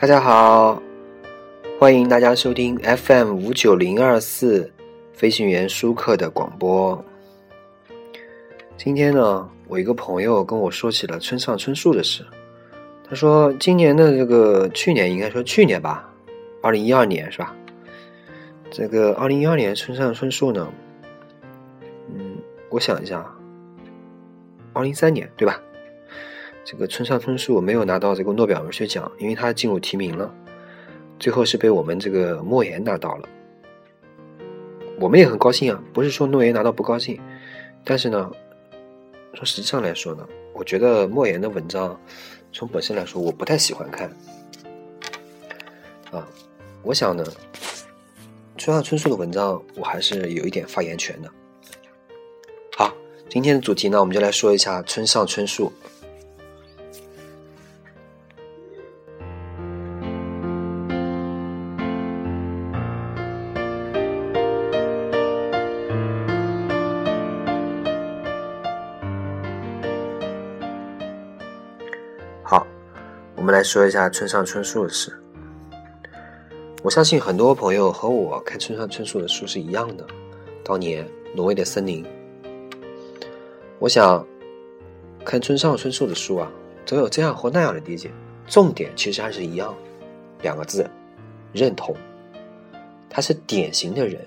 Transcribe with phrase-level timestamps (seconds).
[0.00, 0.82] 大家好，
[1.78, 4.72] 欢迎大家收听 FM 五九零二四
[5.12, 7.04] 飞行员舒克的广播。
[8.78, 12.24] 今天呢，我一个朋友跟我说起了村上春树的事。
[13.06, 16.10] 他说，今年的这个去年应该说去年吧，
[16.62, 17.54] 二零一二年是吧？
[18.70, 20.66] 这个二零一二年村上春树呢，
[22.08, 22.38] 嗯，
[22.70, 23.22] 我想一下，
[24.72, 25.60] 二零一三年对吧？
[26.64, 30.32] 这个村上春树没有拿到这个诺贝尔文学奖，因为他进入提名了，
[31.18, 33.28] 最后是被我们这个莫言拿到了。
[35.00, 37.18] 我们也很高兴啊，不是说诺言拿到不高兴，
[37.82, 38.30] 但是呢，
[39.34, 41.98] 从实际上来说呢，我觉得莫言的文章
[42.52, 44.08] 从本身来说我不太喜欢看。
[46.12, 46.28] 啊，
[46.82, 47.24] 我想呢，
[48.58, 51.30] 村上春树的文章我还是有一点发言权的。
[52.76, 52.94] 好，
[53.28, 55.72] 今天的主题呢，我们就来说一下村上春树。
[73.50, 75.12] 来说一下村上春树的事。
[76.82, 80.06] 我相信很多朋友和我看村上春树的书是一样的。
[80.64, 82.04] 当年《挪威的森林》，
[83.78, 84.24] 我想
[85.24, 86.50] 看村上春树的书啊，
[86.86, 88.10] 总有这样或那样的理解，
[88.46, 89.74] 重点其实还是一样，
[90.42, 90.88] 两个字：
[91.52, 91.94] 认同。
[93.08, 94.20] 他是典型的人，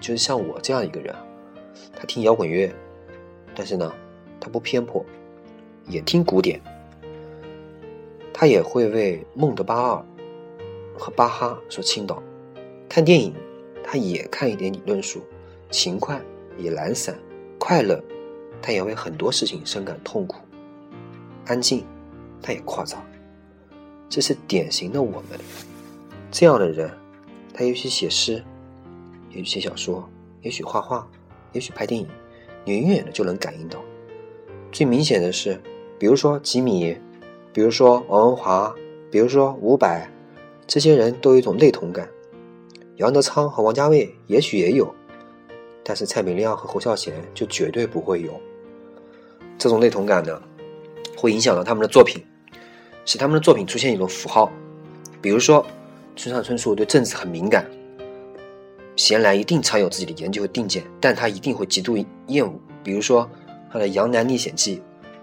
[0.00, 1.14] 就是像我这样一个人，
[1.94, 2.72] 他听摇滚乐，
[3.54, 3.92] 但是呢，
[4.38, 5.04] 他不偏颇，
[5.88, 6.60] 也听古典。
[8.40, 10.06] 他也会为孟德巴尔
[10.96, 12.22] 和巴哈所倾倒，
[12.88, 13.34] 看电影，
[13.82, 15.20] 他也看一点理论书，
[15.72, 16.22] 勤快
[16.56, 17.18] 也懒散，
[17.58, 18.00] 快乐，
[18.62, 20.36] 他也为很多事情深感痛苦，
[21.46, 21.84] 安静，
[22.40, 23.04] 他也夸张，
[24.08, 25.40] 这是典型的我们
[26.30, 26.88] 这样的人，
[27.52, 28.40] 他也许写诗，
[29.30, 30.08] 也许写小说，
[30.42, 31.04] 也许画画，
[31.52, 32.06] 也许拍电影，
[32.64, 33.82] 你远远的就能感应到。
[34.70, 35.60] 最明显的是，
[35.98, 36.96] 比如说吉米。
[37.52, 38.72] 比如说王文华，
[39.10, 40.06] 比如说伍佰，
[40.66, 42.08] 这些人都有一种类同感。
[42.96, 44.94] 杨德昌和王家卫也许也有，
[45.82, 48.30] 但是蔡明亮和侯孝贤就绝对不会有。
[49.56, 50.40] 这种类同感呢，
[51.16, 52.22] 会影响到他们的作品，
[53.04, 54.52] 使他们的作品出现一种符号。
[55.20, 55.64] 比如说
[56.14, 57.68] 村上春树对政治很敏感，
[58.94, 62.52] 闲来一定常有自己的研究和定见，但他一定会极度厌恶。
[62.84, 63.28] 比如说
[63.72, 64.76] 他的《杨澜历险记》。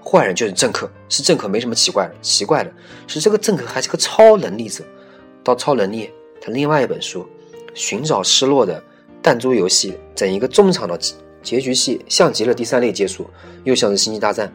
[0.07, 2.15] 坏人就是政客，是政客没什么奇怪的。
[2.21, 2.71] 奇怪的
[3.07, 4.83] 是，这个政客还是个超能力者。
[5.43, 7.21] 到超能力，他另外一本书
[7.73, 8.81] 《寻找失落的
[9.21, 10.97] 弹珠游戏》，整一个中场的
[11.43, 13.29] 结局戏，像极了第三类接触，
[13.63, 14.51] 又像是星际大战。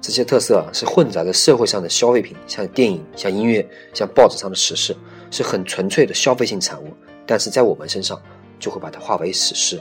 [0.00, 4.96] 这些特色啊，是混杂着社会上的消费品，像电影、像音乐、像报纸上的时事，
[5.30, 6.86] 是很纯粹的消费性产物。
[7.26, 8.18] 但是在我们身上，
[8.58, 9.78] 就会把它化为史诗，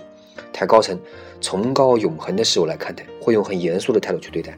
[0.51, 0.99] 抬高成
[1.39, 4.57] 崇高永恒的事物来看待，会用很严肃的态度去对待。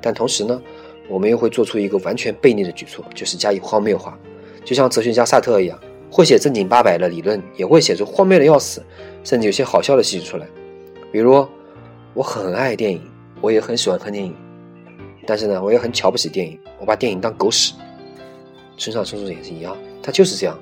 [0.00, 0.60] 但同时呢，
[1.08, 4.18] 我们又会做出一个完全背逆的举措，就是加以荒谬化，
[4.64, 5.78] 就像哲学家萨特一样，
[6.10, 8.82] 会写正经八百的理论，也会写出荒谬的要死，
[9.24, 10.46] 甚至有些好笑的戏剧出来。
[11.12, 11.46] 比如，
[12.14, 13.02] 我很爱电影，
[13.40, 14.34] 我也很喜欢看电影，
[15.26, 17.74] 但是呢，我也很瞧不起电影，我把电影当狗屎。
[18.76, 20.58] 村上春树也是一样，他就是这样，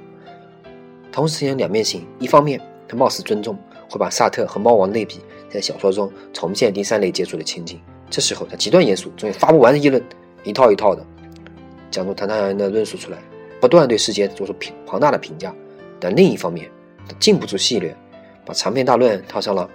[1.12, 2.04] 同时有两面性。
[2.18, 3.56] 一方面，他貌似尊重，
[3.88, 7.80] 会把萨特和猫王类比，在小说中重现第三类接触的情景。
[8.10, 10.02] 这时候他极端严肃，总有发不完的议论，
[10.44, 11.04] 一套一套的
[11.90, 13.18] 讲出堂堂然的论述出来，
[13.60, 15.54] 不断对世界做出评庞大的评价。
[16.00, 16.70] 但另一方面，
[17.06, 17.92] 他禁不住戏谑，
[18.44, 19.68] 把长篇大论套上了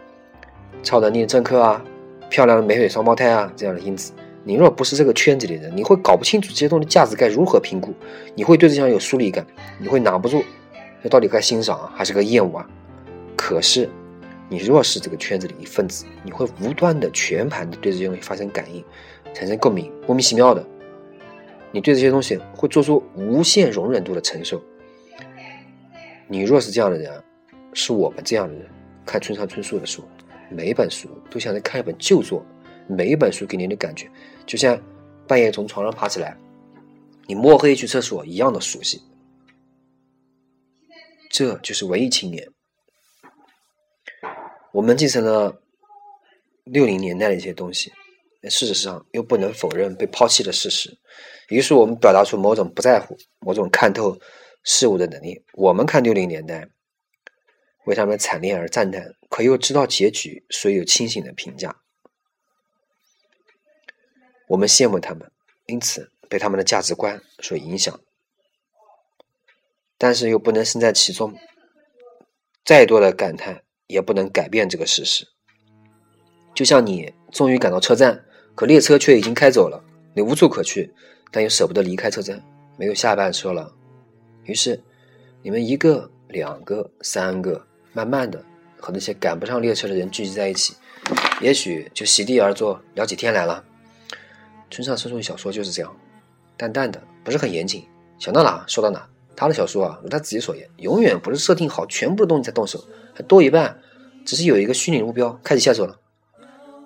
[0.82, 1.84] 超能力的政客啊、
[2.30, 4.12] 漂亮的美腿双胞胎啊这样的因子。
[4.44, 7.94] 你若不是这个圈子里人，你会搞不清楚这些东西价值该如何评估，
[8.36, 9.46] 你会对这项有疏离感，
[9.80, 10.44] 你会拿不住，
[11.02, 12.68] 这到底该欣赏啊，还是该厌恶啊？
[13.36, 13.90] 可是。
[14.54, 18.86] 你若是这个圈子里一份子，你会无端的全盘的对这些东西发生感应，
[19.34, 20.64] 产生共鸣，莫名其妙的，
[21.72, 24.62] 你对这些东西会做出无限容忍度的承受。
[26.28, 27.24] 你若是这样的人，
[27.74, 28.70] 是我们这样的人，
[29.08, 30.04] 看村上春树的书，
[30.52, 32.46] 每一本书都像在看一本旧作，
[32.88, 34.08] 每一本书给你的感觉，
[34.46, 34.80] 就像
[35.28, 36.38] 半夜从床上爬起来，
[37.26, 39.02] 你摸黑去厕所一样的熟悉。
[41.32, 42.53] 这就是文艺青年。
[44.74, 45.62] 我们继承了
[46.64, 47.94] 六零年代的一些东西，
[48.50, 50.98] 事实上又不能否认被抛弃的事实，
[51.50, 54.20] 于是我们表达出某种不在乎、某种看透
[54.64, 55.46] 事物的能力。
[55.54, 56.68] 我们看六零年代，
[57.86, 61.80] 为他们惨烈而赞叹，可又知道结局，所以有清醒的评价。
[64.48, 65.32] 我们羡慕他们，
[65.68, 68.02] 因此被他们的价值观所影响。
[70.00, 71.38] 但是又不能身在其中，
[72.66, 75.28] 再多的感叹也不能改变这个事实。
[76.54, 78.24] 就像你终于赶到车站，
[78.56, 79.84] 可列车却已经开走了，
[80.14, 80.94] 你无处可去，
[81.32, 82.42] 但又舍不得离开车站，
[82.78, 83.74] 没有下班车了。
[84.44, 84.80] 于是，
[85.42, 88.44] 你们一个、两个、三个，慢慢的
[88.78, 90.76] 和那些赶不上列车的人聚集在一起，
[91.42, 93.64] 也许就席地而坐聊起天来了。
[94.70, 95.96] 村上春树的小说就是这样，
[96.56, 97.88] 淡淡的，不是很严谨，
[98.20, 99.08] 想到哪说到哪。
[99.36, 102.84] 他的小说啊，如他自己所言，永远不是设定好全部的东西才动手，
[103.14, 103.80] 还多一半
[104.26, 105.98] 只是有一个虚拟目标，开始下手了。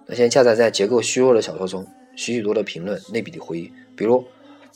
[0.06, 1.86] 那些加载在结构虚弱的小说中，
[2.16, 4.24] 许许多的评论、类比的回忆，比如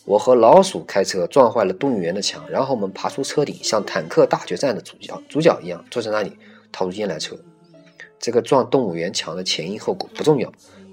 [0.06, 6.38] 我和老鼠开车撞坏了动物园的墙，然后我们爬出车顶，像坦克大决战的主角主角一样坐在那里
[6.72, 7.38] 掏出烟来抽。
[8.20, 10.52] 这个撞动物园墙的前因后果不重要。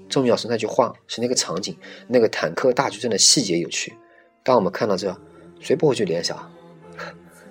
[0.09, 1.77] 重要是那句话，是那个场景，
[2.07, 3.93] 那个坦克大决战的细节有趣。
[4.41, 5.15] 当我们看到这，
[5.59, 6.51] 谁不会去联想？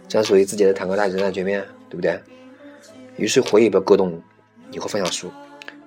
[0.09, 2.19] 专属于自己的坦克大决战局面，对不对？
[3.17, 4.21] 于是回忆被勾动，
[4.71, 5.31] 你会放下书，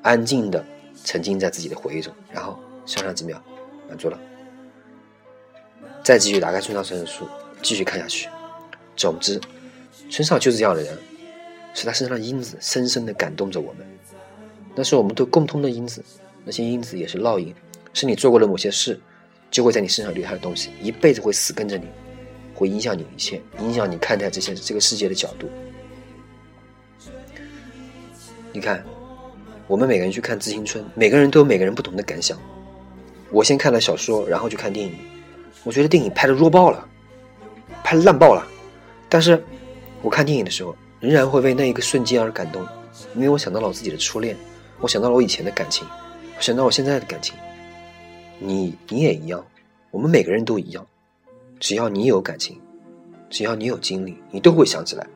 [0.01, 0.63] 安静的
[1.03, 3.41] 沉浸在自己的回忆中，然后上上几秒，
[3.89, 4.19] 满足了，
[6.03, 7.27] 再继续打开村上春树的书，
[7.61, 8.29] 继续看下去。
[8.95, 9.39] 总之，
[10.09, 10.97] 村上就是这样的人，
[11.73, 13.87] 是他身上的因子深深的感动着我们，
[14.75, 16.03] 那是我们都共通的因子。
[16.43, 17.53] 那些因子也是烙印，
[17.93, 18.99] 是你做过的某些事，
[19.51, 21.85] 就会在你身上留下的东西，一辈子会死跟着你，
[22.61, 25.49] 会影响你一切，影响你看待这些这个世界的角度。
[28.53, 28.85] 你看，
[29.65, 32.37] 我们每个人去看《致青春》，每个人都有每个人不同的感想。
[33.31, 34.93] 我先看了小说，然后去看电影，
[35.63, 36.87] 我觉得电影拍的弱爆了，
[37.83, 38.47] 拍烂爆了。
[39.09, 39.43] 但是，
[40.03, 42.63] 我看电影的时候，仍然会为那一个瞬间而感动，
[43.15, 44.37] 因为我想到了我自己的初恋，
[44.79, 45.87] 我想到了我以前的感情。
[46.37, 47.33] 我想到我现在的感情，
[48.37, 49.43] 你你也一样，
[49.89, 50.85] 我们每个人都一样。
[51.61, 52.59] 只要你有感情，
[53.29, 55.07] 只要你有经历，你都会想起来。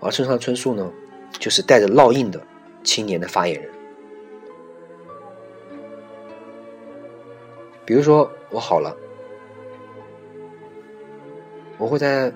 [0.00, 0.92] 而村上春树呢，
[1.38, 2.44] 就是带着烙印的
[2.82, 3.70] 青年的发言人。
[7.86, 8.94] 比如说，我好了，
[11.78, 12.32] 我会在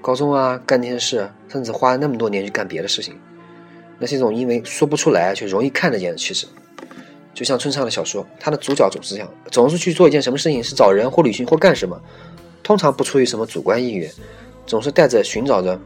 [0.00, 3.16] 高中啊干这件事，甚至花那么多年去干别的事情。
[4.00, 6.48] 那是一种因为说不出来却容易看得见的趋势，
[7.34, 11.98] 就像村上的小说，他的主角总是这样，总是去做一件什么事情，是找人或旅行或干什么，
[12.62, 14.10] 通常不出于什么主观意愿，
[14.66, 15.78] 总是带着寻找着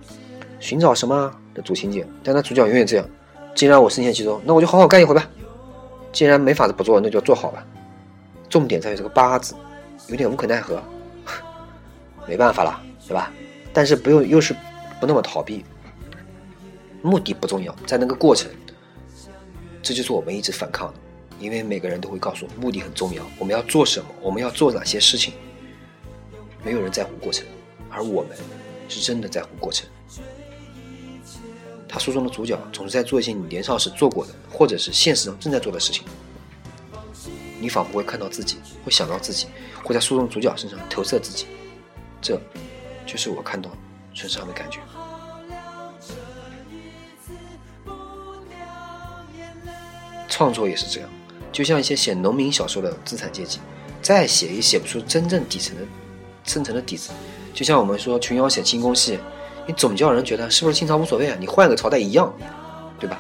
[0.59, 2.07] 寻找什么的主情节。
[2.25, 3.09] 但他主角永远这样：
[3.55, 5.23] 既然我深陷其中，那我就好好干一回吧；
[6.13, 7.65] 既然没法子不做，那就做好吧。
[8.49, 9.55] 重点在于这个“八”字，
[10.09, 10.83] 有点无可奈何，
[12.27, 13.33] 没办法了，对吧？
[13.73, 14.55] 但是不用，又是
[15.01, 15.65] 不那么逃避。
[17.03, 18.51] 目的不重要，在那个过程，
[19.83, 20.95] 这就是我们一直反抗的，
[21.38, 25.35] 因为每个人都会告诉我，目的很重要，我们要做什么，我们要做哪些事情，
[26.65, 27.47] 没有人在乎过程，
[27.91, 28.37] 而我们
[28.88, 29.88] 是真的在乎过程。
[31.88, 36.05] 他书中的主角总是在做一些你年少时做过的，或者是现实中正在做的事情，
[37.61, 39.47] 你仿佛会看到自己，会想到自己，
[39.83, 41.47] 会在书中主角身上投射自己，
[42.21, 42.40] 这
[43.07, 43.71] 就是我看到
[44.14, 44.81] 村上的感觉。
[50.28, 51.09] 创作也是这样，
[51.57, 53.61] 就像一些写农民小说的资产阶级，
[54.03, 55.81] 再写也写不出真正底层的、
[56.45, 57.13] 深层的底子。
[57.55, 59.19] 就像我们说琼瑶写清宫戏，
[59.67, 61.37] 你总叫人觉得是不是清朝无所谓啊？
[61.41, 62.31] 你换个朝代一样，
[63.01, 63.19] 对吧？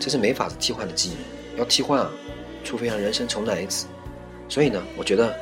[0.00, 2.10] 这是没法替换的记忆，要替换啊，
[2.64, 3.84] 除非让人生重来一次。
[4.48, 5.36] 所以呢，我觉得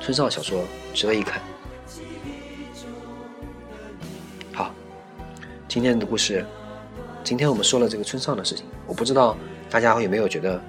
[0.00, 0.62] 村上小说
[0.94, 1.42] 值得一看。
[4.54, 4.72] 好，
[5.66, 6.46] 今天的故事。
[7.24, 9.36] 今天我们说了这个村上的事情，我不知道
[9.70, 10.60] 大家有没有觉得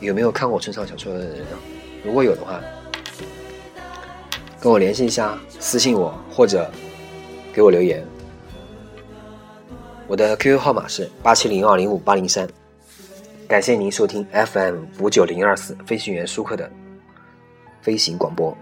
[0.00, 1.58] 有没有看过村上小说的人呢？
[2.04, 2.60] 如果有的话，
[4.60, 6.70] 跟我联系一下，私信我或者
[7.52, 8.04] 给我留言。
[10.06, 12.48] 我的 QQ 号码是八七零二零五八零三。
[13.46, 16.70] 感谢您收听 FM 五九零二四飞行员舒克的
[17.82, 18.56] 飞行广播。